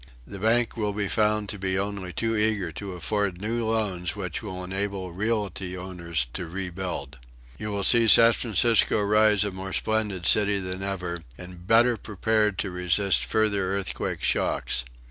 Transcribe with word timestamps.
The 0.25 0.39
banks 0.39 0.75
will 0.75 0.93
be 0.93 1.07
found 1.07 1.47
to 1.49 1.59
be 1.59 1.77
only 1.77 2.11
too 2.11 2.35
eager 2.35 2.71
to 2.71 2.93
afford 2.93 3.39
new 3.39 3.63
loans 3.67 4.15
which 4.15 4.41
will 4.41 4.63
enable 4.63 5.11
realty 5.11 5.77
owners 5.77 6.25
to 6.33 6.47
rebuild. 6.47 7.19
You 7.59 7.69
will 7.69 7.83
see 7.83 8.07
San 8.07 8.33
Francisco 8.33 8.99
rise 8.99 9.43
a 9.43 9.51
more 9.51 9.73
splendid 9.73 10.25
city 10.25 10.57
than 10.57 10.81
ever, 10.81 11.21
and 11.37 11.67
better 11.67 11.97
prepared 11.97 12.57
to 12.57 12.71
resist 12.71 13.25
future 13.25 13.77
earthquake 13.77 14.23
shocks. 14.23 14.85